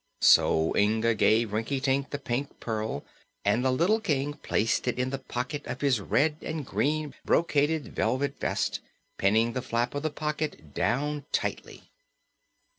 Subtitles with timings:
[0.21, 3.03] So Inga gave Rinkitink the Pink Pearl
[3.45, 7.93] and the little King placed it in the pocket of his red and green brocaded
[7.93, 8.79] velvet vest,
[9.19, 11.91] pinning the flap of the pocket down tightly.